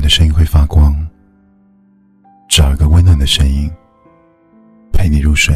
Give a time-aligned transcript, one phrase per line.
[0.00, 0.96] 晚的声音会发光，
[2.48, 3.70] 找一个温暖的声音
[4.94, 5.54] 陪你入睡。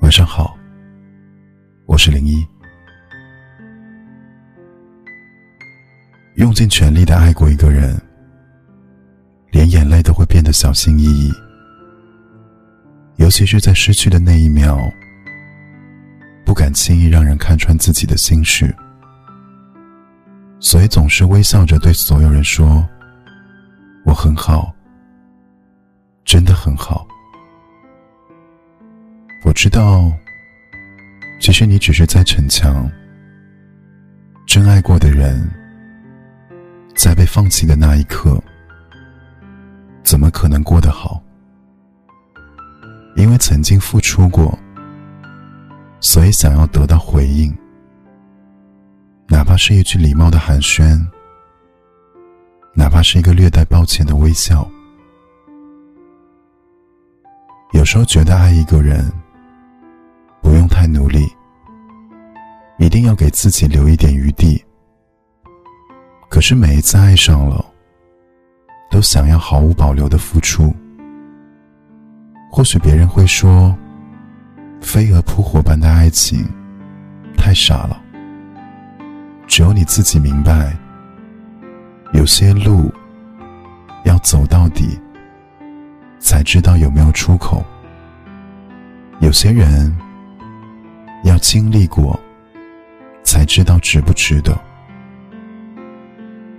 [0.00, 0.56] 晚上好，
[1.84, 2.42] 我是零一。
[6.36, 8.00] 用尽全力的爱过一个人，
[9.50, 11.30] 连眼泪都会变得小心翼翼，
[13.16, 14.80] 尤其是在失去的那一秒，
[16.46, 18.74] 不敢轻易让人看穿自己的心事。
[20.64, 22.82] 所以总是微笑着对所有人说
[24.02, 24.74] ：“我很好，
[26.24, 27.06] 真的很好。”
[29.44, 30.10] 我知道，
[31.38, 32.90] 其实你只是在逞强。
[34.46, 35.46] 真爱过的人，
[36.96, 38.42] 在被放弃的那一刻，
[40.02, 41.22] 怎么可能过得好？
[43.16, 44.58] 因为曾经付出过，
[46.00, 47.54] 所以想要得到回应。
[49.26, 51.00] 哪怕是一句礼貌的寒暄，
[52.74, 54.68] 哪怕是一个略带抱歉的微笑，
[57.72, 59.10] 有时候觉得爱一个人
[60.42, 61.26] 不用太努力，
[62.78, 64.62] 一定要给自己留一点余地。
[66.28, 67.64] 可是每一次爱上了，
[68.90, 70.74] 都想要毫无保留的付出。
[72.50, 73.76] 或许别人会说，
[74.80, 76.46] 飞蛾扑火般的爱情
[77.36, 78.03] 太傻了。
[79.54, 80.76] 只有你自己明白，
[82.12, 82.92] 有些路
[84.04, 84.98] 要走到底，
[86.18, 87.64] 才知道有没有出口；
[89.20, 89.96] 有些人
[91.22, 92.18] 要经历过，
[93.22, 94.58] 才知道值不值得。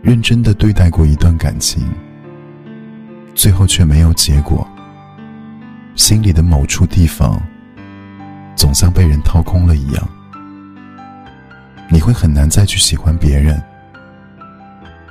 [0.02, 1.86] 认真的对待过一段感情，
[3.34, 4.66] 最后却没有结果，
[5.96, 7.42] 心里的某处地方，
[8.56, 10.10] 总像被人掏空了一样。
[11.90, 13.62] 你会很难再去喜欢别人，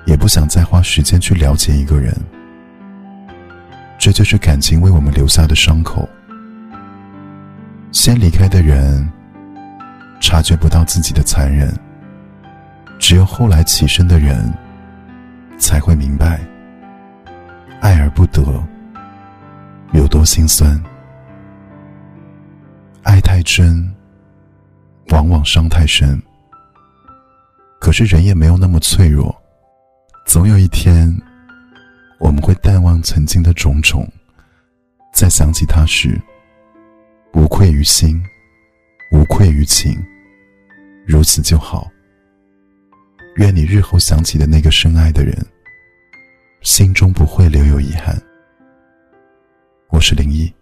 [0.07, 2.15] 也不想再花时间去了解一个人。
[3.99, 6.09] 这就是感情为我们留下的伤口。
[7.91, 9.09] 先离开的人，
[10.21, 11.71] 察觉不到自己的残忍；
[12.99, 14.53] 只有后来起身的人，
[15.59, 16.41] 才会明白，
[17.81, 18.43] 爱而不得
[19.93, 20.79] 有多心酸。
[23.05, 23.95] 爱太真，
[25.11, 26.21] 往往伤太深。
[27.95, 29.33] 是人也没有那么脆弱，
[30.27, 31.09] 总有一天，
[32.19, 34.05] 我们会淡忘曾经的种种，
[35.13, 36.21] 再想起他时，
[37.35, 38.21] 无愧于心，
[39.13, 39.97] 无愧于情，
[41.07, 41.89] 如此就好。
[43.37, 45.33] 愿你日后想起的那个深爱的人，
[46.63, 48.21] 心中不会留有遗憾。
[49.91, 50.53] 我是林一，